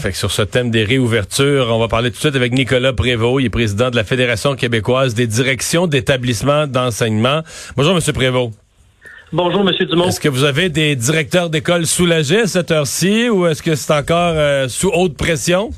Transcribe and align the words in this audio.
Fait 0.00 0.10
que 0.10 0.16
sur 0.16 0.32
ce 0.32 0.42
thème 0.42 0.72
des 0.72 0.82
réouvertures, 0.82 1.68
on 1.70 1.78
va 1.78 1.86
parler 1.86 2.10
tout 2.10 2.16
de 2.16 2.20
suite 2.20 2.34
avec 2.34 2.52
Nicolas 2.52 2.92
Prévost, 2.92 3.40
il 3.40 3.46
est 3.46 3.48
président 3.48 3.90
de 3.90 3.94
la 3.94 4.02
Fédération 4.02 4.56
québécoise 4.56 5.14
des 5.14 5.28
directions 5.28 5.86
d'établissements 5.86 6.66
d'enseignement. 6.66 7.42
Bonjour, 7.76 7.94
Monsieur 7.94 8.12
Prévost. 8.12 8.58
Bonjour, 9.32 9.62
Monsieur 9.62 9.86
Dumont. 9.86 10.08
Est-ce 10.08 10.18
que 10.18 10.28
vous 10.28 10.42
avez 10.42 10.68
des 10.68 10.96
directeurs 10.96 11.48
d'école 11.48 11.86
soulagés 11.86 12.40
à 12.40 12.46
cette 12.48 12.72
heure-ci 12.72 13.28
ou 13.28 13.46
est-ce 13.46 13.62
que 13.62 13.76
c'est 13.76 13.92
encore 13.92 14.32
euh, 14.34 14.66
sous 14.66 14.90
haute 14.92 15.16
pression? 15.16 15.70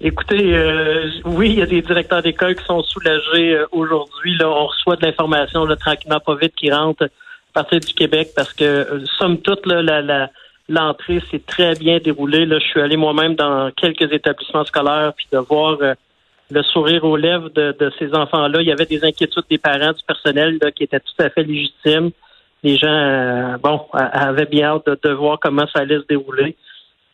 Écoutez, 0.00 0.56
euh, 0.56 1.10
oui, 1.26 1.50
il 1.50 1.58
y 1.58 1.62
a 1.62 1.66
des 1.66 1.82
directeurs 1.82 2.22
d'école 2.22 2.54
qui 2.54 2.64
sont 2.64 2.82
soulagés 2.82 3.56
euh, 3.56 3.66
aujourd'hui. 3.72 4.38
Là, 4.38 4.48
on 4.48 4.68
reçoit 4.68 4.96
de 4.96 5.04
l'information 5.04 5.66
tranquillement 5.76 6.20
pas 6.20 6.36
vite 6.36 6.54
qui 6.56 6.72
rentre 6.72 7.04
à 7.04 7.08
partir 7.52 7.78
du 7.78 7.92
Québec 7.92 8.30
parce 8.34 8.54
que, 8.54 9.04
somme 9.18 9.42
toute, 9.42 9.66
là, 9.66 9.82
la, 9.82 10.00
la 10.00 10.30
L'entrée 10.68 11.22
s'est 11.30 11.42
très 11.46 11.74
bien 11.74 11.98
déroulée. 11.98 12.48
Je 12.50 12.58
suis 12.58 12.80
allé 12.80 12.96
moi-même 12.96 13.36
dans 13.36 13.70
quelques 13.76 14.12
établissements 14.12 14.64
scolaires, 14.64 15.12
puis 15.16 15.26
de 15.32 15.38
voir 15.38 15.78
euh, 15.80 15.94
le 16.50 16.62
sourire 16.64 17.04
aux 17.04 17.16
lèvres 17.16 17.50
de, 17.50 17.92
ces 17.98 18.12
enfants-là. 18.12 18.62
Il 18.62 18.66
y 18.66 18.72
avait 18.72 18.86
des 18.86 19.04
inquiétudes 19.04 19.44
des 19.48 19.58
parents, 19.58 19.92
du 19.92 20.02
personnel 20.06 20.58
qui 20.74 20.82
étaient 20.82 21.00
tout 21.00 21.22
à 21.22 21.30
fait 21.30 21.44
légitimes. 21.44 22.10
Les 22.64 22.76
gens, 22.76 22.88
euh, 22.88 23.56
bon, 23.62 23.80
avaient 23.92 24.46
bien 24.46 24.70
hâte 24.70 24.88
de, 25.04 25.10
voir 25.10 25.38
comment 25.40 25.66
ça 25.72 25.80
allait 25.80 25.98
se 25.98 26.06
dérouler, 26.08 26.56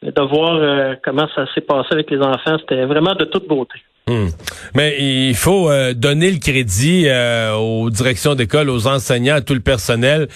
de 0.02 0.22
voir 0.22 0.54
euh, 0.54 0.94
comment 1.04 1.28
ça 1.34 1.44
s'est 1.54 1.60
passé 1.60 1.88
avec 1.90 2.10
les 2.10 2.20
enfants. 2.20 2.56
C'était 2.58 2.86
vraiment 2.86 3.14
de 3.14 3.24
toute 3.24 3.46
beauté. 3.46 3.78
Hmm. 4.08 4.28
Mais 4.74 4.96
il 4.98 5.34
faut 5.34 5.70
donner 5.94 6.30
le 6.30 6.38
crédit 6.38 7.06
aux 7.56 7.88
directions 7.90 8.34
d'école, 8.34 8.70
aux 8.70 8.88
enseignants, 8.88 9.36
à 9.36 9.40
tout 9.42 9.54
le 9.54 9.60
personnel 9.60 10.28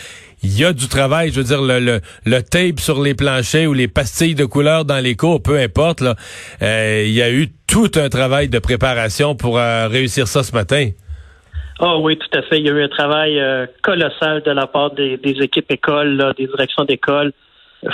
il 0.42 0.58
y 0.58 0.64
a 0.64 0.72
du 0.72 0.88
travail, 0.88 1.30
je 1.30 1.40
veux 1.40 1.44
dire, 1.44 1.62
le, 1.62 2.00
le, 2.24 2.42
tape 2.42 2.80
sur 2.80 3.02
les 3.02 3.14
planchers 3.14 3.66
ou 3.66 3.72
les 3.72 3.88
pastilles 3.88 4.34
de 4.34 4.44
couleur 4.44 4.84
dans 4.84 5.02
les 5.02 5.16
cours, 5.16 5.42
peu 5.42 5.58
importe, 5.58 6.00
là, 6.00 6.14
euh, 6.62 7.04
il 7.06 7.12
y 7.12 7.22
a 7.22 7.30
eu 7.30 7.48
tout 7.66 7.90
un 7.96 8.08
travail 8.08 8.48
de 8.48 8.58
préparation 8.58 9.34
pour 9.34 9.58
euh, 9.58 9.88
réussir 9.88 10.28
ça 10.28 10.42
ce 10.42 10.52
matin. 10.52 10.90
Ah 11.78 11.98
oui, 11.98 12.16
tout 12.16 12.38
à 12.38 12.42
fait. 12.42 12.58
Il 12.58 12.66
y 12.66 12.70
a 12.70 12.72
eu 12.72 12.82
un 12.82 12.88
travail 12.88 13.38
euh, 13.38 13.66
colossal 13.82 14.42
de 14.42 14.50
la 14.50 14.66
part 14.66 14.92
des, 14.92 15.18
équipes 15.22 15.70
écoles, 15.70 16.32
des 16.38 16.46
directions 16.46 16.84
d'école 16.84 17.32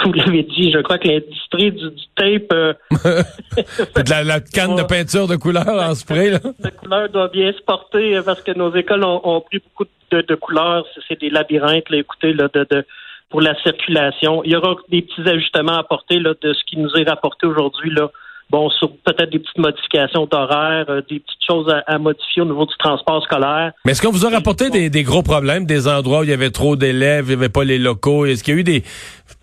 vous 0.04 0.12
l'avez 0.12 0.42
dit, 0.42 0.72
je 0.72 0.78
crois 0.78 0.98
que 0.98 1.08
l'industrie 1.08 1.72
du, 1.72 1.90
tape... 2.16 2.52
Euh, 2.52 2.72
de 2.92 4.26
la, 4.28 4.40
canne 4.40 4.76
de 4.76 4.82
peinture 4.82 5.28
de 5.28 5.36
couleur 5.36 5.68
en 5.68 5.94
spray, 5.94 6.30
là. 6.30 6.38
La 6.60 6.70
couleur 6.70 7.08
doit 7.08 7.28
bien 7.28 7.52
se 7.52 7.62
porter 7.62 8.16
euh, 8.16 8.22
parce 8.22 8.42
que 8.42 8.52
nos 8.52 8.74
écoles 8.74 9.04
ont, 9.04 9.40
pris 9.40 9.58
beaucoup 9.58 9.90
de, 10.10 10.34
couleurs. 10.34 10.86
C'est 11.08 11.20
des 11.20 11.30
labyrinthes, 11.30 11.90
là, 11.90 11.98
écoutez, 11.98 12.32
là, 12.32 12.48
de, 12.52 12.84
pour 13.28 13.40
la 13.40 13.54
circulation. 13.62 14.42
Il 14.44 14.52
y 14.52 14.56
aura 14.56 14.76
des 14.88 15.02
petits 15.02 15.28
ajustements 15.28 15.76
à 15.76 15.80
apporter 15.80 16.18
là, 16.18 16.34
de 16.40 16.52
ce 16.52 16.64
qui 16.64 16.78
nous 16.78 16.90
est 16.94 17.08
rapporté 17.08 17.46
aujourd'hui, 17.46 17.90
là, 17.90 18.10
bon, 18.50 18.68
sur 18.70 18.90
peut-être 19.04 19.30
des 19.30 19.38
petites 19.38 19.58
modifications 19.58 20.26
d'horaire, 20.26 20.86
euh, 20.88 21.00
des 21.08 21.20
petites 21.20 21.44
choses 21.46 21.72
à, 21.86 21.98
modifier 21.98 22.42
au 22.42 22.44
niveau 22.44 22.66
du 22.66 22.76
transport 22.78 23.22
scolaire. 23.24 23.72
Mais 23.84 23.92
est-ce 23.92 24.02
qu'on 24.02 24.12
vous 24.12 24.26
a 24.26 24.30
rapporté 24.30 24.70
des, 24.70 25.02
gros 25.02 25.22
problèmes, 25.22 25.66
des 25.66 25.88
endroits 25.88 26.20
où 26.20 26.24
il 26.24 26.30
y 26.30 26.32
avait 26.32 26.50
trop 26.50 26.76
d'élèves, 26.76 27.26
il 27.26 27.28
n'y 27.28 27.34
avait 27.34 27.48
pas 27.48 27.64
les 27.64 27.78
locaux? 27.78 28.26
Est-ce 28.26 28.44
qu'il 28.44 28.54
y 28.54 28.56
a 28.56 28.60
eu 28.60 28.64
des... 28.64 28.82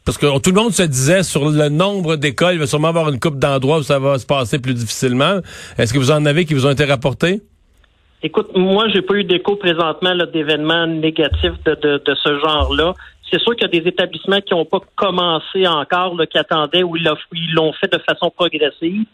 Parce 0.05 0.17
que 0.17 0.39
tout 0.39 0.51
le 0.51 0.61
monde 0.61 0.71
se 0.71 0.83
disait 0.83 1.23
sur 1.23 1.49
le 1.49 1.69
nombre 1.69 2.15
d'écoles, 2.15 2.53
il 2.53 2.59
va 2.59 2.67
sûrement 2.67 2.87
avoir 2.87 3.09
une 3.09 3.19
coupe 3.19 3.37
d'endroits 3.37 3.79
où 3.79 3.83
ça 3.83 3.99
va 3.99 4.17
se 4.17 4.25
passer 4.25 4.59
plus 4.59 4.73
difficilement. 4.73 5.39
Est-ce 5.77 5.93
que 5.93 5.99
vous 5.99 6.11
en 6.11 6.25
avez 6.25 6.45
qui 6.45 6.53
vous 6.53 6.65
ont 6.65 6.71
été 6.71 6.85
rapportés? 6.85 7.41
Écoute, 8.21 8.49
moi, 8.53 8.87
j'ai 8.89 9.01
pas 9.01 9.13
eu 9.13 9.23
d'écho 9.23 9.55
présentement 9.55 10.13
d'événements 10.33 10.87
négatifs 10.87 11.53
de, 11.65 12.01
de 12.05 12.15
ce 12.15 12.39
genre-là. 12.39 12.93
C'est 13.31 13.39
sûr 13.39 13.55
qu'il 13.55 13.63
y 13.63 13.77
a 13.77 13.81
des 13.81 13.87
établissements 13.87 14.41
qui 14.41 14.53
n'ont 14.53 14.65
pas 14.65 14.79
commencé 14.95 15.67
encore, 15.67 16.15
qui 16.29 16.37
attendaient 16.37 16.83
ou 16.83 16.95
ils 16.97 17.53
l'ont 17.53 17.73
fait 17.73 17.91
de 17.91 17.99
façon 17.99 18.29
progressive. 18.31 19.05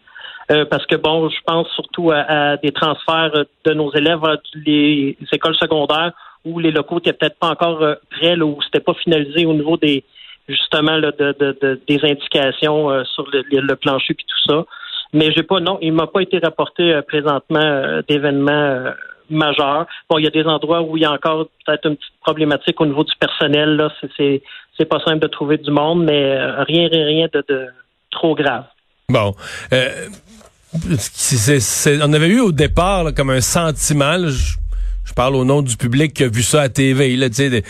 Euh, 0.52 0.63
parce 0.66 0.85
que 0.85 0.95
bon, 0.95 1.27
je 1.30 1.39
pense 1.45 1.67
surtout 1.69 2.11
à, 2.11 2.57
des 2.57 2.72
transferts 2.72 3.45
de 3.66 3.73
nos 3.73 3.91
élèves 3.94 4.23
à 4.23 4.38
les 4.53 5.17
écoles 5.31 5.55
secondaires 5.55 6.11
où 6.44 6.59
les 6.59 6.69
locaux 6.69 6.95
n'étaient 6.95 7.13
peut-être 7.13 7.39
pas 7.39 7.50
encore 7.50 7.81
euh, 7.81 7.95
prêts, 8.12 8.35
là, 8.35 8.45
où 8.45 8.59
c'était 8.62 8.84
pas 8.84 8.94
finalisé 8.94 9.45
au 9.47 9.53
niveau 9.53 9.78
des 9.78 10.03
justement 10.47 11.00
de, 11.00 11.79
des 11.88 12.00
indications 12.03 12.91
euh, 12.91 13.03
sur 13.06 13.25
le, 13.34 13.73
plancher 13.75 14.13
et 14.13 14.16
tout 14.16 14.51
ça. 14.51 14.66
Mais 15.13 15.31
j'ai 15.31 15.41
pas 15.41 15.59
non, 15.59 15.79
il 15.81 15.94
m'a 15.94 16.06
pas 16.06 16.22
été 16.22 16.38
rapporté 16.38 17.00
présentement 17.07 18.01
d'événements 18.07 18.91
majeur. 19.30 19.86
Bon, 20.09 20.18
il 20.18 20.25
y 20.25 20.28
a 20.28 20.31
des 20.31 20.44
endroits 20.44 20.81
où 20.81 20.97
il 20.97 21.03
y 21.03 21.06
a 21.06 21.12
encore 21.12 21.47
peut-être 21.66 21.88
une 21.88 21.96
petite 21.96 22.13
problématique 22.22 22.80
au 22.80 22.86
niveau 22.86 23.03
du 23.03 23.13
personnel. 23.19 23.75
Là, 23.75 23.91
c'est 24.18 24.41
c'est 24.78 24.86
pas 24.86 25.00
simple 25.06 25.19
de 25.19 25.28
trouver 25.28 25.58
du 25.58 25.72
monde, 25.72 26.03
mais 26.03 26.24
euh, 26.24 26.63
rien 26.63 26.88
rien 26.91 27.28
de, 27.34 27.44
de 27.47 27.68
trop 28.12 28.36
grave. 28.36 28.66
Bon. 29.09 29.34
Euh, 29.74 30.08
on 32.03 32.13
avait 32.13 32.28
eu 32.28 32.40
au 32.41 32.52
départ 32.52 33.13
comme 33.16 33.30
un 33.30 33.41
sentiment. 33.41 34.28
je, 34.28 34.56
je, 35.06 35.13
parle 35.13 35.36
au 35.36 35.46
nom 35.46 35.62
du 35.62 35.78
public 35.78 36.13
qui 36.13 36.24
a 36.24 36.28
vu 36.28 36.44
ça 36.44 36.63
à 36.63 36.69
TV. 36.69 37.16
Là, 37.16 37.30
tu 37.30 37.63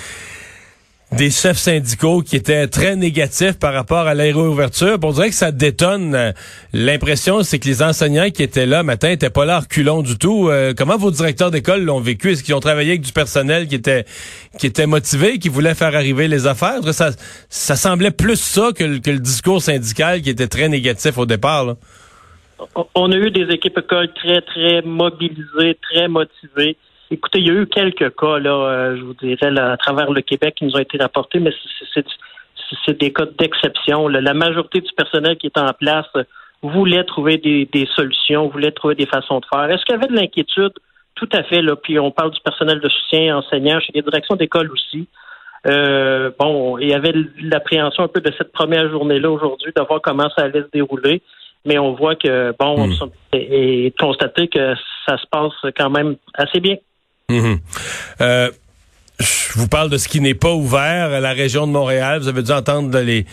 des 1.11 1.29
chefs 1.29 1.57
syndicaux 1.57 2.21
qui 2.21 2.35
étaient 2.35 2.67
très 2.67 2.95
négatifs 2.95 3.57
par 3.59 3.73
rapport 3.73 4.07
à 4.07 4.13
l'aéro-ouverture. 4.13 4.97
On 5.03 5.11
dirait 5.11 5.29
que 5.29 5.35
ça 5.35 5.51
détonne. 5.51 6.33
L'impression, 6.73 7.43
c'est 7.43 7.59
que 7.59 7.67
les 7.67 7.83
enseignants 7.83 8.29
qui 8.31 8.43
étaient 8.43 8.65
là 8.65 8.83
matin 8.83 9.09
n'étaient 9.09 9.29
pas 9.29 9.45
là 9.45 9.59
reculons 9.59 10.01
du 10.01 10.17
tout. 10.17 10.49
Euh, 10.49 10.73
comment 10.75 10.97
vos 10.97 11.11
directeurs 11.11 11.51
d'école 11.51 11.83
l'ont 11.83 11.99
vécu? 11.99 12.31
Est-ce 12.31 12.43
qu'ils 12.43 12.55
ont 12.55 12.59
travaillé 12.59 12.91
avec 12.91 13.01
du 13.01 13.13
personnel 13.13 13.67
qui 13.67 13.75
était 13.75 14.05
qui 14.57 14.67
était 14.67 14.87
motivé, 14.87 15.37
qui 15.37 15.49
voulait 15.49 15.75
faire 15.75 15.95
arriver 15.95 16.27
les 16.27 16.47
affaires? 16.47 16.81
Ça, 16.91 17.11
ça 17.49 17.75
semblait 17.75 18.11
plus 18.11 18.39
ça 18.39 18.71
que, 18.75 18.83
le 18.83 19.19
discours 19.19 19.61
syndical 19.61 20.21
qui 20.21 20.29
était 20.29 20.47
très 20.47 20.69
négatif 20.69 21.17
au 21.17 21.25
départ. 21.25 21.75
On 22.95 23.11
a 23.11 23.15
eu 23.15 23.31
des 23.31 23.53
équipes 23.53 23.77
écoles 23.77 24.11
très, 24.13 24.41
très 24.41 24.81
mobilisées, 24.81 25.77
très 25.81 26.07
motivées. 26.07 26.77
Écoutez, 27.11 27.39
il 27.39 27.47
y 27.47 27.51
a 27.51 27.53
eu 27.53 27.67
quelques 27.67 28.15
cas, 28.15 28.39
là, 28.39 28.51
euh, 28.51 28.97
je 28.97 29.03
vous 29.03 29.13
dirais, 29.13 29.57
à 29.59 29.77
travers 29.77 30.11
le 30.11 30.21
Québec 30.21 30.55
qui 30.55 30.65
nous 30.65 30.75
ont 30.75 30.79
été 30.79 30.97
rapportés, 30.97 31.39
mais 31.39 31.51
c'est 32.85 32.99
des 32.99 33.13
cas 33.13 33.25
d'exception. 33.37 34.07
La 34.07 34.33
majorité 34.33 34.81
du 34.81 34.91
personnel 34.93 35.37
qui 35.37 35.47
est 35.47 35.57
en 35.57 35.71
place 35.73 36.07
voulait 36.63 37.03
trouver 37.03 37.37
des, 37.37 37.87
solutions, 37.95 38.47
voulait 38.47 38.71
trouver 38.71 38.95
des 38.95 39.05
façons 39.05 39.39
de 39.39 39.45
faire. 39.53 39.69
Est-ce 39.69 39.85
qu'il 39.85 39.95
y 39.95 39.97
avait 39.97 40.07
de 40.07 40.15
l'inquiétude? 40.15 40.73
Tout 41.13 41.29
à 41.31 41.43
fait, 41.43 41.61
là. 41.61 41.75
Puis 41.75 41.99
on 41.99 42.11
parle 42.11 42.31
du 42.31 42.39
personnel 42.41 42.79
de 42.79 42.89
soutien, 42.89 43.37
enseignants, 43.37 43.79
chez 43.79 43.91
les 43.93 44.01
directions 44.01 44.35
d'école 44.35 44.71
aussi. 44.71 45.07
Euh, 45.67 46.31
bon, 46.39 46.77
il 46.77 46.89
y 46.89 46.93
avait 46.93 47.13
l'appréhension 47.41 48.03
un 48.03 48.07
peu 48.07 48.21
de 48.21 48.31
cette 48.37 48.51
première 48.51 48.89
journée-là 48.89 49.29
aujourd'hui, 49.29 49.71
de 49.75 49.81
voir 49.81 50.01
comment 50.01 50.29
ça 50.35 50.45
allait 50.45 50.61
se 50.61 50.69
dérouler. 50.73 51.21
Mais 51.65 51.79
on 51.79 51.93
voit 51.93 52.15
que, 52.15 52.53
bon, 52.59 52.87
hmm. 52.87 53.09
et 53.33 53.93
constater 53.99 54.47
que 54.47 54.75
ça 55.07 55.17
se 55.17 55.25
passe 55.31 55.53
quand 55.75 55.89
même 55.89 56.15
assez 56.35 56.59
bien. 56.59 56.75
Mhm. 57.29 57.59
Euh, 58.21 58.51
je 59.19 59.53
vous 59.59 59.67
parle 59.67 59.89
de 59.89 59.97
ce 59.97 60.07
qui 60.07 60.21
n'est 60.21 60.35
pas 60.35 60.53
ouvert 60.53 61.11
à 61.11 61.19
la 61.19 61.31
région 61.31 61.65
de 61.65 61.71
Montréal. 61.71 62.19
Vous 62.19 62.27
avez 62.27 62.43
dû 62.43 62.51
entendre 62.51 62.99
les 62.99 63.25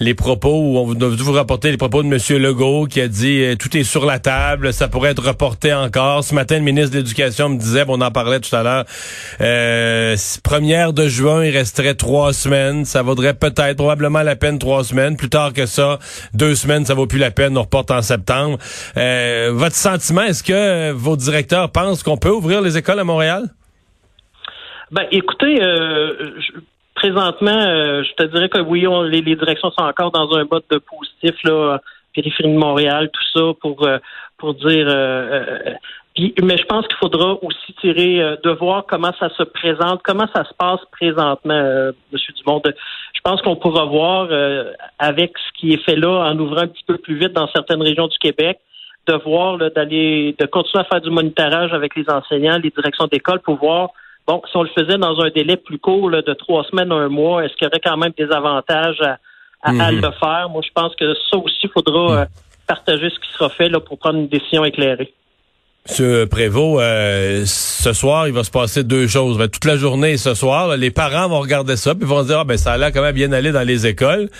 les 0.00 0.14
propos 0.14 0.60
où 0.60 0.78
on 0.78 0.92
dû 0.94 1.22
vous 1.22 1.32
rapporter 1.32 1.70
les 1.70 1.76
propos 1.76 2.02
de 2.02 2.08
M. 2.08 2.42
Legault 2.42 2.86
qui 2.86 3.00
a 3.00 3.08
dit 3.08 3.42
euh, 3.42 3.54
tout 3.54 3.76
est 3.76 3.84
sur 3.84 4.06
la 4.06 4.18
table, 4.18 4.72
ça 4.72 4.88
pourrait 4.88 5.10
être 5.10 5.24
reporté 5.24 5.72
encore. 5.72 6.24
Ce 6.24 6.34
matin, 6.34 6.56
le 6.56 6.64
ministre 6.64 6.90
de 6.92 6.98
l'Éducation 6.98 7.48
me 7.48 7.58
disait, 7.58 7.84
on 7.86 8.00
en 8.00 8.10
parlait 8.10 8.40
tout 8.40 8.54
à 8.56 8.62
l'heure, 8.62 8.84
euh, 9.40 10.16
première 10.42 10.92
de 10.92 11.06
juin, 11.06 11.44
il 11.44 11.56
resterait 11.56 11.94
trois 11.94 12.32
semaines. 12.32 12.84
Ça 12.84 13.02
vaudrait 13.02 13.34
peut-être, 13.34 13.76
probablement 13.76 14.22
la 14.22 14.36
peine 14.36 14.58
trois 14.58 14.82
semaines. 14.82 15.16
Plus 15.16 15.30
tard 15.30 15.52
que 15.52 15.66
ça, 15.66 15.98
deux 16.32 16.54
semaines, 16.54 16.84
ça 16.84 16.94
vaut 16.94 17.06
plus 17.06 17.18
la 17.18 17.30
peine. 17.30 17.56
On 17.56 17.62
reporte 17.62 17.90
en 17.90 18.02
septembre. 18.02 18.58
Euh, 18.96 19.50
votre 19.52 19.76
sentiment, 19.76 20.22
est-ce 20.22 20.42
que 20.42 20.90
vos 20.90 21.16
directeurs 21.16 21.70
pensent 21.70 22.02
qu'on 22.02 22.16
peut 22.16 22.30
ouvrir 22.30 22.60
les 22.62 22.76
écoles 22.76 22.98
à 22.98 23.04
Montréal? 23.04 23.44
Ben, 24.90 25.06
écoutez, 25.10 25.62
euh, 25.62 26.12
présentement, 26.94 27.50
euh, 27.50 28.02
je 28.02 28.12
te 28.14 28.22
dirais 28.24 28.48
que 28.48 28.60
oui, 28.60 28.86
les, 29.10 29.22
directions 29.22 29.70
sont 29.70 29.84
encore 29.84 30.10
dans 30.10 30.32
un 30.34 30.44
mode 30.50 30.64
de 30.70 30.78
positif, 30.78 31.34
là, 31.44 31.78
périphérie 32.14 32.52
de 32.52 32.58
Montréal, 32.58 33.10
tout 33.12 33.38
ça, 33.38 33.52
pour, 33.60 33.86
euh, 33.86 33.98
pour 34.38 34.54
dire. 34.54 34.86
Euh, 34.88 35.74
mais 36.42 36.56
je 36.56 36.64
pense 36.66 36.86
qu'il 36.86 36.96
faudra 36.96 37.36
aussi 37.42 37.74
tirer 37.80 38.36
de 38.44 38.50
voir 38.50 38.86
comment 38.86 39.12
ça 39.18 39.28
se 39.30 39.42
présente, 39.42 40.00
comment 40.04 40.28
ça 40.32 40.44
se 40.44 40.54
passe 40.54 40.78
présentement, 40.92 41.52
M. 41.52 41.92
Dumont. 42.12 42.62
Je 42.64 43.20
pense 43.24 43.42
qu'on 43.42 43.56
pourra 43.56 43.84
voir 43.86 44.28
avec 45.00 45.32
ce 45.36 45.58
qui 45.58 45.72
est 45.72 45.84
fait 45.84 45.96
là 45.96 46.30
en 46.30 46.38
ouvrant 46.38 46.60
un 46.60 46.66
petit 46.68 46.84
peu 46.86 46.98
plus 46.98 47.16
vite 47.16 47.32
dans 47.32 47.48
certaines 47.48 47.82
régions 47.82 48.06
du 48.06 48.16
Québec, 48.18 48.60
de 49.08 49.14
voir 49.24 49.58
d'aller 49.58 50.36
de 50.38 50.46
continuer 50.46 50.84
à 50.84 50.84
faire 50.84 51.00
du 51.00 51.10
monitorage 51.10 51.72
avec 51.72 51.96
les 51.96 52.08
enseignants, 52.08 52.60
les 52.62 52.70
directions 52.70 53.08
d'école 53.08 53.40
pour 53.40 53.56
voir 53.56 53.90
Bon, 54.26 54.40
si 54.50 54.56
on 54.56 54.62
le 54.62 54.70
faisait 54.70 54.96
dans 54.96 55.20
un 55.20 55.28
délai 55.30 55.56
plus 55.56 55.78
court, 55.78 56.10
de 56.10 56.32
trois 56.34 56.64
semaines, 56.64 56.90
un 56.92 57.08
mois, 57.08 57.44
est-ce 57.44 57.54
qu'il 57.54 57.66
y 57.66 57.68
aurait 57.68 57.80
quand 57.84 57.96
même 57.96 58.12
des 58.16 58.30
avantages 58.32 59.00
à, 59.62 59.72
mhm. 59.72 60.00
le 60.00 60.10
faire? 60.12 60.48
Moi, 60.50 60.62
je 60.64 60.70
pense 60.74 60.94
que 60.96 61.12
ça 61.30 61.36
aussi, 61.36 61.56
il 61.64 61.70
faudra 61.70 62.02
mhm. 62.02 62.18
euh, 62.18 62.24
partager 62.66 63.10
ce 63.10 63.18
qui 63.20 63.32
sera 63.32 63.50
fait 63.50 63.68
là, 63.68 63.80
pour 63.80 63.98
prendre 63.98 64.18
une 64.18 64.28
décision 64.28 64.64
éclairée. 64.64 65.12
Monsieur 65.86 66.26
Prévost, 66.26 66.80
euh, 66.80 67.42
ce 67.44 67.92
soir, 67.92 68.26
il 68.26 68.32
va 68.32 68.42
se 68.42 68.50
passer 68.50 68.84
deux 68.84 69.06
choses. 69.06 69.36
Ben, 69.36 69.48
toute 69.48 69.66
la 69.66 69.76
journée 69.76 70.16
ce 70.16 70.32
soir, 70.32 70.74
les 70.78 70.90
parents 70.90 71.28
vont 71.28 71.40
regarder 71.40 71.76
ça, 71.76 71.94
puis 71.94 72.06
vont 72.06 72.22
se 72.22 72.28
dire, 72.28 72.38
ah, 72.38 72.44
ben, 72.44 72.56
ça 72.56 72.72
a 72.72 72.78
l'air 72.78 72.90
quand 72.90 73.02
même 73.02 73.14
bien 73.14 73.30
aller 73.32 73.52
dans 73.52 73.66
les 73.66 73.86
écoles. 73.86 74.30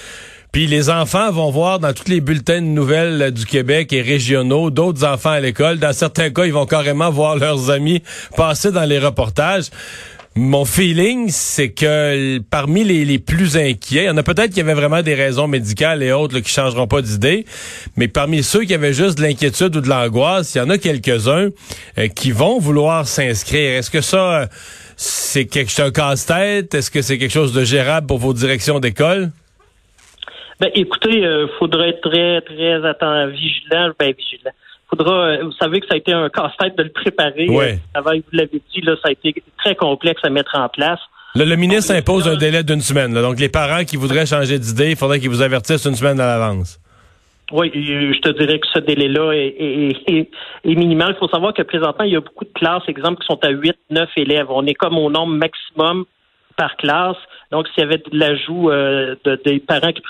Puis 0.55 0.69
les 0.69 0.89
enfants 0.89 1.33
vont 1.33 1.51
voir 1.51 1.81
dans 1.81 1.93
tous 1.93 2.07
les 2.07 2.21
bulletins 2.21 2.63
de 2.63 2.67
nouvelles 2.67 3.21
euh, 3.21 3.31
du 3.33 3.45
Québec 3.45 3.93
et 3.93 4.03
régionaux 4.03 4.71
d'autres 4.71 5.05
enfants 5.05 5.31
à 5.31 5.41
l'école. 5.41 5.81
Dans 5.81 5.93
certains 5.93 6.31
cas, 6.31 6.45
ils 6.45 6.53
vont 6.53 6.65
carrément 6.65 7.11
voir 7.11 7.35
leurs 7.35 7.71
amis 7.71 8.05
passer 8.37 8.71
dans 8.71 8.85
les 8.85 9.01
reportages. 9.01 9.71
Mon 10.37 10.65
feeling, 10.65 11.29
c'est 11.29 11.71
que 11.71 12.39
parmi 12.51 12.85
les, 12.85 13.19
plus 13.19 13.57
inquiets, 13.57 14.05
il 14.05 14.07
y 14.07 14.11
en 14.11 14.17
a 14.17 14.23
peut-être 14.23 14.55
qui 14.55 14.61
avaient 14.61 14.75
vraiment 14.75 15.03
des 15.03 15.17
raisons 15.17 15.49
médicales 15.49 16.05
et 16.05 16.13
autres 16.13 16.37
là, 16.37 16.41
qui 16.41 16.53
changeront 16.53 16.87
pas 16.87 17.03
d'idée, 17.03 17.47
mais 17.97 18.07
parmi 18.07 18.45
ceux 18.45 18.63
qui 18.63 18.75
avaient 18.75 18.95
juste 18.95 19.19
de 19.19 19.23
l'inquiétude 19.23 19.75
ou 19.75 19.81
de 19.81 19.89
l'angoisse, 19.89 20.55
il 20.55 20.59
y 20.59 20.61
en 20.61 20.71
a 20.71 20.79
quelques-uns 20.79 21.49
euh, 21.99 22.07
qui 22.07 22.31
vont 22.31 22.61
vouloir 22.61 23.09
s'inscrire. 23.09 23.79
Est-ce 23.79 23.91
que 23.91 24.01
ça, 24.01 24.43
euh, 24.43 24.47
c'est 24.97 25.47
quelque 25.47 25.73
chose 25.73 25.87
un 25.87 25.91
casse-tête? 25.91 26.75
Est-ce 26.77 26.93
que 26.93 27.03
c'est 27.03 27.19
quelque 27.19 27.33
chose 27.33 27.53
de 27.53 27.65
gérable 27.65 28.07
pour 28.07 28.19
vos 28.19 28.35
directions 28.35 28.79
d'école? 28.79 29.33
Ben, 30.65 30.71
écoutez, 30.75 31.19
il 31.19 31.27
euh, 31.27 31.47
faudrait 31.59 31.91
être 31.91 32.09
très, 32.09 32.41
très 32.41 32.87
attentif, 32.87 33.35
vigilant, 33.39 33.91
ben, 33.99 34.15
vigilant 34.17 34.53
faudra, 34.89 35.27
euh, 35.27 35.45
vous 35.45 35.53
savez 35.53 35.81
que 35.81 35.87
ça 35.87 35.95
a 35.95 35.97
été 35.97 36.13
un 36.13 36.29
casse-tête 36.29 36.77
de 36.79 36.85
le 36.85 36.91
préparer. 36.91 37.49
Ouais. 37.49 37.79
Avant, 37.93 38.13
vous 38.15 38.23
l'avez 38.33 38.63
dit, 38.73 38.81
là, 38.81 38.95
ça 39.03 39.09
a 39.09 39.13
été 39.13 39.35
très 39.59 39.75
complexe 39.75 40.21
à 40.25 40.31
mettre 40.31 40.53
en 40.55 40.69
place. 40.69 41.01
Le, 41.35 41.45
le 41.45 41.57
ministre 41.57 41.95
impose 41.95 42.29
un 42.29 42.37
délai 42.37 42.63
d'une 42.63 42.81
semaine. 42.81 43.13
Là. 43.13 43.21
Donc, 43.21 43.41
les 43.41 43.49
parents 43.49 43.85
qui 43.85 43.97
voudraient 43.97 44.27
changer 44.27 44.59
d'idée, 44.59 44.91
il 44.91 44.97
faudrait 44.97 45.21
qu'ils 45.21 45.31
vous 45.31 45.43
avertissent 45.43 45.85
une 45.85 45.97
semaine 45.97 46.21
à 46.21 46.27
l'avance. 46.27 46.79
Oui, 47.53 47.71
je 47.75 48.19
te 48.21 48.31
dirais 48.31 48.59
que 48.59 48.67
ce 48.73 48.79
délai-là 48.79 49.33
est, 49.33 49.55
est, 49.59 49.97
est, 50.09 50.31
est, 50.65 50.75
minimal. 50.75 51.15
Il 51.15 51.19
faut 51.19 51.29
savoir 51.29 51.53
que 51.53 51.63
présentement, 51.63 52.05
il 52.05 52.13
y 52.13 52.17
a 52.17 52.21
beaucoup 52.21 52.45
de 52.45 52.53
classes, 52.55 52.83
exemple, 52.89 53.21
qui 53.21 53.27
sont 53.27 53.39
à 53.45 53.51
8, 53.51 53.77
9 53.91 54.09
élèves. 54.17 54.47
On 54.49 54.65
est 54.67 54.75
comme 54.75 54.97
au 54.97 55.11
nombre 55.11 55.35
maximum 55.35 56.07
par 56.57 56.77
classe. 56.77 57.17
Donc, 57.51 57.69
s'il 57.69 57.83
y 57.83 57.87
avait 57.87 57.99
de 57.99 58.11
l'ajout 58.13 58.71
euh, 58.71 59.17
de, 59.25 59.41
des 59.45 59.61
parents 59.61 59.93
qui 59.93 60.03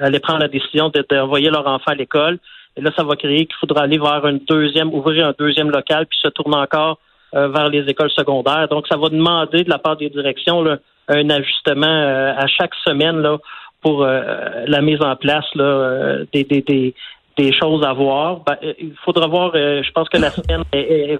allaient 0.00 0.20
prendre 0.20 0.40
la 0.40 0.48
décision 0.48 0.90
d'envoyer 1.10 1.50
leur 1.50 1.66
enfant 1.66 1.92
à 1.92 1.94
l'école, 1.94 2.38
et 2.76 2.80
là, 2.80 2.90
ça 2.96 3.04
va 3.04 3.16
créer 3.16 3.46
qu'il 3.46 3.56
faudra 3.60 3.82
aller 3.82 3.98
vers 3.98 4.26
une 4.26 4.38
deuxième, 4.48 4.92
ouvrir 4.94 5.26
un 5.26 5.34
deuxième 5.38 5.70
local, 5.70 6.06
puis 6.06 6.18
se 6.22 6.28
tourner 6.28 6.56
encore 6.56 6.98
euh, 7.34 7.48
vers 7.48 7.68
les 7.68 7.88
écoles 7.88 8.10
secondaires. 8.10 8.68
Donc, 8.68 8.86
ça 8.88 8.96
va 8.96 9.08
demander 9.08 9.64
de 9.64 9.70
la 9.70 9.78
part 9.78 9.96
des 9.96 10.08
directions 10.08 10.62
là, 10.62 10.78
un 11.08 11.28
ajustement 11.30 11.86
euh, 11.86 12.32
à 12.36 12.46
chaque 12.46 12.74
semaine 12.86 13.20
là, 13.20 13.38
pour 13.82 14.02
euh, 14.02 14.64
la 14.66 14.80
mise 14.80 15.02
en 15.02 15.16
place 15.16 15.44
là, 15.54 16.24
des, 16.32 16.44
des, 16.44 16.60
des, 16.62 16.94
des, 17.36 17.52
choses 17.52 17.84
à 17.84 17.92
voir. 17.92 18.40
Ben, 18.40 18.56
il 18.78 18.94
faudra 19.04 19.26
voir, 19.26 19.52
je 19.54 19.90
pense 19.92 20.08
que 20.08 20.18
la 20.18 20.30
semaine 20.30 20.62
est, 20.72 21.12
est, 21.12 21.18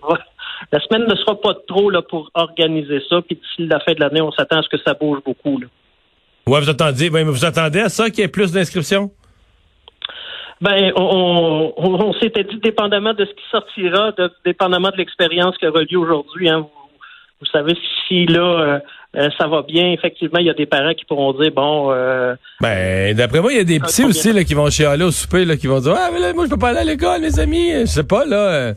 la 0.72 0.80
semaine 0.80 1.06
ne 1.08 1.14
sera 1.14 1.40
pas 1.40 1.54
trop 1.66 1.90
là, 1.90 2.02
pour 2.02 2.30
organiser 2.34 3.00
ça. 3.08 3.20
Puis 3.22 3.36
d'ici 3.36 3.66
la 3.66 3.80
fin 3.80 3.92
de 3.92 4.00
l'année, 4.00 4.20
on 4.20 4.32
s'attend 4.32 4.58
à 4.58 4.62
ce 4.62 4.68
que 4.68 4.82
ça 4.84 4.94
bouge 4.94 5.18
beaucoup. 5.24 5.58
Là. 5.58 5.66
Ouais, 6.46 6.60
vous 6.60 6.70
attendez, 6.70 7.08
vous 7.08 7.44
attendez 7.44 7.80
à 7.80 7.88
ça 7.88 8.10
qu'il 8.10 8.20
y 8.20 8.22
ait 8.22 8.28
plus 8.28 8.52
d'inscriptions? 8.52 9.10
Ben, 10.60 10.92
on, 10.94 11.72
on, 11.76 12.08
on 12.08 12.12
s'était 12.14 12.44
dit, 12.44 12.58
dépendamment 12.62 13.14
de 13.14 13.24
ce 13.24 13.30
qui 13.30 13.44
sortira, 13.50 14.12
de, 14.12 14.30
dépendamment 14.44 14.90
de 14.90 14.96
l'expérience 14.96 15.56
qui 15.56 15.66
aura 15.66 15.80
lieu 15.82 15.98
aujourd'hui, 15.98 16.50
hein, 16.50 16.58
vous, 16.58 16.70
vous, 17.40 17.46
savez, 17.46 17.72
si 18.06 18.26
là, 18.26 18.80
euh, 19.16 19.28
ça 19.38 19.46
va 19.46 19.62
bien, 19.62 19.92
effectivement, 19.92 20.38
il 20.38 20.46
y 20.46 20.50
a 20.50 20.54
des 20.54 20.66
parents 20.66 20.92
qui 20.92 21.06
pourront 21.06 21.32
dire, 21.32 21.50
bon... 21.50 21.92
Euh, 21.92 22.34
ben, 22.60 23.16
d'après 23.16 23.40
moi, 23.40 23.52
il 23.52 23.56
y 23.56 23.60
a 23.60 23.64
des 23.64 23.80
petits 23.80 24.04
aussi 24.04 24.34
là, 24.34 24.44
qui 24.44 24.52
vont 24.52 24.68
chialer 24.68 25.04
au 25.04 25.10
souper, 25.10 25.46
là, 25.46 25.56
qui 25.56 25.66
vont 25.66 25.80
dire, 25.80 25.94
ah, 25.96 26.10
mais 26.12 26.20
là, 26.20 26.34
moi, 26.34 26.44
je 26.44 26.50
peux 26.50 26.58
pas 26.58 26.68
aller 26.70 26.80
à 26.80 26.84
l'école, 26.84 27.22
mes 27.22 27.38
amis. 27.38 27.70
Je 27.80 27.86
sais 27.86 28.04
pas, 28.04 28.26
là... 28.26 28.36
Euh, 28.36 28.74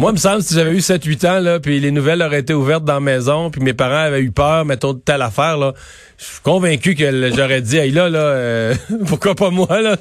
moi, 0.00 0.12
il 0.12 0.14
me 0.14 0.18
semble, 0.18 0.40
si 0.40 0.54
j'avais 0.54 0.70
eu 0.70 0.78
7-8 0.78 1.28
ans, 1.28 1.40
là, 1.40 1.60
puis 1.60 1.78
les 1.78 1.90
nouvelles 1.90 2.22
auraient 2.22 2.40
été 2.40 2.54
ouvertes 2.54 2.84
dans 2.84 2.94
la 2.94 3.00
maison, 3.00 3.50
puis 3.50 3.60
mes 3.60 3.74
parents 3.74 4.06
avaient 4.06 4.22
eu 4.22 4.30
peur, 4.32 4.64
mettons, 4.64 4.94
de 4.94 4.98
telle 4.98 5.20
affaire, 5.20 5.58
là, 5.58 5.74
je 6.16 6.24
suis 6.24 6.40
convaincu 6.40 6.94
que 6.94 7.30
j'aurais 7.36 7.60
dit, 7.60 7.76
hey, 7.76 7.90
là, 7.90 8.08
là, 8.08 8.18
euh, 8.18 8.74
pourquoi 9.06 9.34
pas 9.34 9.50
moi, 9.50 9.82
là? 9.82 9.96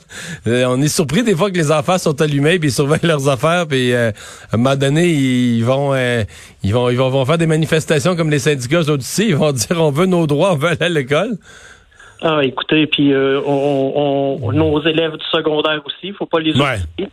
Euh, 0.47 0.63
on 0.69 0.81
est 0.81 0.87
surpris 0.87 1.23
des 1.23 1.35
fois 1.35 1.51
que 1.51 1.57
les 1.57 1.69
enfants 1.69 1.97
sont 1.97 2.21
allumés, 2.21 2.59
puis 2.59 2.69
ils 2.69 2.71
surveillent 2.71 2.99
leurs 3.03 3.27
affaires, 3.27 3.67
puis 3.67 3.91
euh, 3.91 4.11
à 4.49 4.55
un 4.55 4.57
moment 4.57 4.77
donné, 4.77 5.09
ils 5.09 5.65
vont, 5.65 5.93
ils 6.63 6.73
vont, 6.73 6.89
ils 6.89 6.97
vont, 6.97 7.09
vont, 7.09 7.25
faire 7.25 7.37
des 7.37 7.47
manifestations 7.47 8.15
comme 8.15 8.29
les 8.29 8.39
syndicats 8.39 8.89
aussi, 8.89 9.27
ils 9.27 9.35
vont 9.35 9.51
dire, 9.51 9.83
on 9.83 9.91
veut 9.91 10.05
nos 10.05 10.27
droits, 10.27 10.53
on 10.53 10.55
veut 10.55 10.69
aller 10.69 10.77
à 10.79 10.87
l'école. 10.87 11.35
Ah, 12.21 12.39
écoutez, 12.41 12.87
puis 12.87 13.13
on, 13.13 14.45
on, 14.45 14.51
nos 14.53 14.81
élèves 14.81 15.17
du 15.17 15.25
secondaire 15.29 15.81
aussi, 15.85 16.13
faut 16.13 16.25
pas 16.25 16.39
les 16.39 16.51
oublier. 16.51 17.09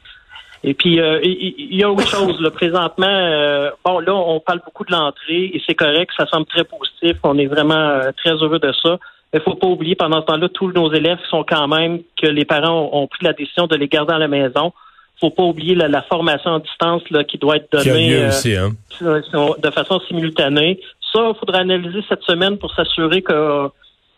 Et 0.68 0.74
puis, 0.74 1.00
euh, 1.00 1.20
il 1.22 1.76
y, 1.76 1.84
a 1.84 1.90
autre 1.90 2.08
chose. 2.08 2.40
Là, 2.40 2.50
présentement, 2.50 3.06
euh, 3.06 3.70
bon, 3.84 4.00
là, 4.00 4.12
on 4.12 4.40
parle 4.40 4.60
beaucoup 4.64 4.84
de 4.84 4.90
l'entrée 4.90 5.44
et 5.54 5.62
c'est 5.64 5.76
correct, 5.76 6.10
ça 6.16 6.26
semble 6.26 6.46
très 6.46 6.64
positif. 6.64 7.16
On 7.22 7.38
est 7.38 7.46
vraiment 7.46 7.74
euh, 7.74 8.10
très 8.16 8.32
heureux 8.32 8.58
de 8.58 8.72
ça. 8.82 8.98
Mais 9.32 9.38
il 9.38 9.42
faut 9.42 9.54
pas 9.54 9.68
oublier, 9.68 9.94
pendant 9.94 10.20
ce 10.22 10.26
temps-là, 10.26 10.48
tous 10.48 10.72
nos 10.72 10.92
élèves 10.92 11.20
sont 11.30 11.44
quand 11.44 11.68
même 11.68 12.00
que 12.20 12.26
les 12.26 12.44
parents 12.44 12.90
ont, 12.92 13.06
pris 13.06 13.24
la 13.24 13.32
décision 13.32 13.68
de 13.68 13.76
les 13.76 13.86
garder 13.86 14.14
à 14.14 14.18
la 14.18 14.26
maison. 14.26 14.72
faut 15.20 15.30
pas 15.30 15.44
oublier 15.44 15.76
la, 15.76 16.02
formation 16.02 16.56
à 16.56 16.58
distance 16.58 17.08
là, 17.10 17.22
qui 17.22 17.38
doit 17.38 17.58
être 17.58 17.70
donnée 17.70 18.26
aussi, 18.26 18.56
hein? 18.56 18.70
de 19.00 19.70
façon 19.70 20.00
simultanée. 20.08 20.80
Ça, 21.12 21.30
il 21.32 21.38
faudra 21.38 21.60
analyser 21.60 22.00
cette 22.08 22.22
semaine 22.22 22.58
pour 22.58 22.74
s'assurer 22.74 23.22
que 23.22 23.69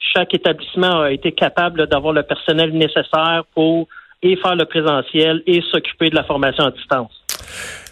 chaque 0.00 0.32
établissement 0.32 1.02
a 1.02 1.12
été 1.12 1.30
capable 1.32 1.86
d'avoir 1.88 2.14
le 2.14 2.22
personnel 2.22 2.72
nécessaire 2.72 3.42
pour 3.54 3.86
et 4.22 4.36
faire 4.36 4.56
le 4.56 4.64
présentiel 4.64 5.42
et 5.46 5.62
s'occuper 5.70 6.10
de 6.10 6.14
la 6.14 6.24
formation 6.24 6.64
à 6.64 6.70
distance. 6.70 7.12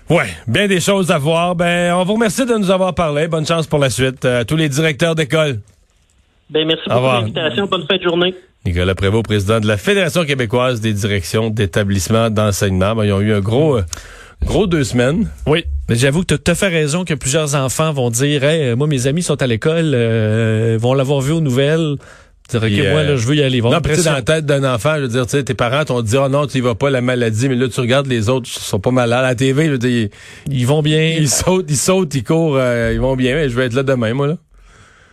Ouais, 0.08 0.28
bien 0.46 0.68
des 0.68 0.80
choses 0.80 1.10
à 1.10 1.18
voir. 1.18 1.56
Ben, 1.56 1.92
on 1.94 2.04
vous 2.04 2.14
remercie 2.14 2.46
de 2.46 2.54
nous 2.54 2.70
avoir 2.70 2.94
parlé. 2.94 3.26
Bonne 3.26 3.46
chance 3.46 3.66
pour 3.66 3.80
la 3.80 3.90
suite. 3.90 4.24
Euh, 4.24 4.44
tous 4.44 4.56
les 4.56 4.68
directeurs 4.68 5.16
d'école. 5.16 5.58
Ben, 6.48 6.66
merci 6.66 6.88
pour 6.88 7.00
l'invitation. 7.00 7.66
Bonne 7.66 7.86
fin 7.88 7.96
de 7.96 8.02
journée. 8.02 8.34
Nicolas 8.64 8.94
Prévost, 8.94 9.24
président 9.24 9.60
de 9.60 9.66
la 9.66 9.76
Fédération 9.76 10.24
québécoise 10.24 10.80
des 10.80 10.92
directions 10.92 11.50
d'établissements 11.50 12.30
d'enseignement. 12.30 12.94
Ben, 12.94 13.04
ils 13.04 13.12
ont 13.12 13.20
eu 13.20 13.32
un 13.32 13.40
gros, 13.40 13.78
euh, 13.78 13.82
gros 14.44 14.68
deux 14.68 14.84
semaines. 14.84 15.28
Oui, 15.46 15.64
mais 15.88 15.96
j'avoue 15.96 16.22
que 16.22 16.34
tu 16.34 16.50
as 16.50 16.54
fait 16.54 16.68
raison 16.68 17.04
que 17.04 17.14
plusieurs 17.14 17.56
enfants 17.56 17.92
vont 17.92 18.10
dire, 18.10 18.44
hey, 18.44 18.76
moi, 18.76 18.86
mes 18.86 19.08
amis 19.08 19.22
sont 19.22 19.40
à 19.42 19.46
l'école, 19.48 19.92
euh, 19.94 20.78
vont 20.80 20.94
l'avoir 20.94 21.20
vu 21.20 21.32
aux 21.32 21.40
nouvelles. 21.40 21.96
Dire, 22.50 22.62
OK, 22.62 22.92
moi, 22.92 23.02
là, 23.02 23.16
je 23.16 23.26
veux 23.26 23.34
y 23.34 23.42
aller. 23.42 23.60
Non, 23.60 23.80
puis 23.80 24.02
dans 24.02 24.12
la 24.12 24.22
tête 24.22 24.46
d'un 24.46 24.62
enfant, 24.62 24.94
je 24.96 25.02
veux 25.02 25.08
dire, 25.08 25.26
tu 25.26 25.32
sais, 25.32 25.42
tes 25.42 25.54
parents 25.54 25.84
t'ont 25.84 26.02
dit, 26.02 26.16
oh 26.16 26.28
non, 26.28 26.46
tu 26.46 26.58
y 26.58 26.60
vas 26.60 26.74
pas, 26.74 26.90
la 26.90 27.00
maladie, 27.00 27.48
mais 27.48 27.56
là, 27.56 27.68
tu 27.68 27.80
regardes 27.80 28.06
les 28.06 28.28
autres, 28.28 28.48
ils 28.54 28.60
sont 28.60 28.78
pas 28.78 28.90
malades. 28.92 29.18
À 29.18 29.22
la 29.22 29.34
TV, 29.34 29.66
je 29.66 29.70
veux 29.72 29.78
dire, 29.78 30.08
ils 30.48 30.66
vont 30.66 30.82
bien. 30.82 31.16
Ils 31.18 31.28
sautent, 31.28 31.66
ils 31.68 31.76
sautent, 31.76 32.14
ils 32.14 32.22
courent, 32.24 32.56
euh, 32.58 32.92
ils 32.92 33.00
vont 33.00 33.16
bien, 33.16 33.34
mais 33.34 33.48
je 33.48 33.56
vais 33.56 33.66
être 33.66 33.74
là 33.74 33.82
demain, 33.82 34.14
moi, 34.14 34.28
là. 34.28 34.36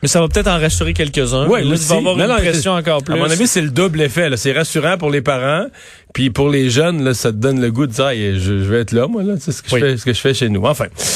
Mais 0.04 0.10
ça 0.10 0.20
va 0.20 0.28
peut-être 0.28 0.50
en 0.50 0.60
rassurer 0.60 0.94
quelques-uns. 0.94 1.48
Oui, 1.48 1.64
là, 1.64 1.76
va 1.78 1.96
avoir 1.96 2.20
une 2.20 2.36
pression 2.36 2.74
encore 2.74 3.04
plus. 3.04 3.14
À 3.14 3.18
mon 3.18 3.24
avis, 3.24 3.48
c'est 3.48 3.62
le 3.62 3.70
double 3.70 4.02
effet. 4.02 4.30
C'est 4.36 4.52
rassurant 4.52 4.98
pour 4.98 5.10
les 5.10 5.22
parents, 5.22 5.68
puis 6.14 6.30
pour 6.30 6.50
les 6.50 6.70
jeunes, 6.70 7.06
là, 7.06 7.14
ça 7.14 7.32
te 7.32 7.38
donne 7.38 7.62
le 7.62 7.72
goût 7.72 7.88
de 7.88 7.94
dire, 7.94 8.10
je, 8.10 8.38
je 8.38 8.70
vais 8.70 8.82
être 8.82 8.92
là, 8.92 9.08
moi, 9.08 9.24
là. 9.24 9.36
C'est 9.40 9.54
ce 9.54 9.64
que 9.64 9.70
je 9.70 9.78
fais, 9.78 9.98
ce 9.98 10.04
que 10.04 10.12
je 10.12 10.20
fais 10.20 10.34
chez 10.34 10.50
nous. 10.50 10.66
Enfin. 10.66 10.88